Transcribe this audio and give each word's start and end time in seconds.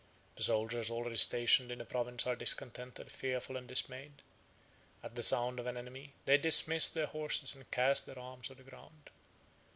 The 0.35 0.41
soldiers 0.41 0.89
already 0.89 1.15
stationed 1.17 1.71
in 1.71 1.77
the 1.77 1.85
province 1.85 2.25
are 2.25 2.35
discontented, 2.35 3.11
fearful, 3.11 3.55
and 3.55 3.67
dismayed; 3.67 4.23
at 5.03 5.13
the 5.13 5.21
sound 5.21 5.59
of 5.59 5.67
an 5.67 5.77
enemy, 5.77 6.13
they 6.25 6.39
dismiss 6.39 6.89
their 6.89 7.05
horses, 7.05 7.53
and 7.53 7.69
cast 7.69 8.07
their 8.07 8.17
arms 8.17 8.49
on 8.49 8.57
the 8.57 8.63
ground. 8.63 9.11